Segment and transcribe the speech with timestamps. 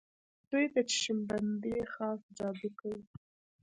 [0.49, 3.03] دوی د چشم بندۍ خاص جادو کوي.